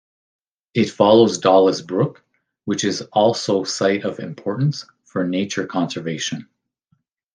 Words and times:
It 0.73 0.89
follows 0.89 1.37
Dollis 1.37 1.81
Brook, 1.83 2.23
which 2.65 2.83
is 2.85 3.03
also 3.13 3.63
Site 3.63 4.03
of 4.03 4.17
Importance 4.19 4.87
for 5.03 5.27
Nature 5.27 5.67
Conservation. 5.67 6.47